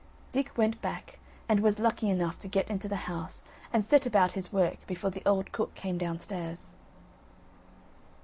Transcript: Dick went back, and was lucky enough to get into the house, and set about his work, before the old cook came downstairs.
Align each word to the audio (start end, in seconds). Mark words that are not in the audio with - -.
Dick 0.31 0.57
went 0.57 0.81
back, 0.81 1.19
and 1.47 1.59
was 1.59 1.77
lucky 1.77 2.09
enough 2.09 2.39
to 2.39 2.47
get 2.47 2.67
into 2.71 2.87
the 2.87 2.95
house, 3.05 3.43
and 3.71 3.85
set 3.85 4.07
about 4.07 4.31
his 4.31 4.51
work, 4.51 4.77
before 4.87 5.11
the 5.11 5.21
old 5.27 5.51
cook 5.51 5.75
came 5.75 5.99
downstairs. 5.99 6.71